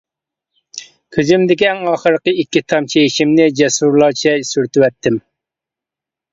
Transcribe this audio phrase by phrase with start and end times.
[1.17, 5.25] كۆزۈمدىكى ئەڭ ئاخىرقى ئىككى تامچە يېشىمنى جەسۇرلارچە سۈرتۈۋەتتىم.